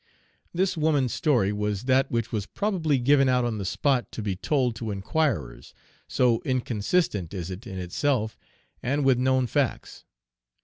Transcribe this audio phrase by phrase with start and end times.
[0.51, 4.35] This woman's story was that which was probably given out on the spot to be
[4.35, 5.75] told to inquirers,
[6.07, 8.35] so inconsistent is it in itself,
[8.81, 10.03] and with known facts.